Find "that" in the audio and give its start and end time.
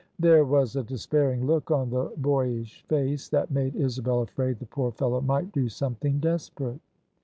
3.29-3.51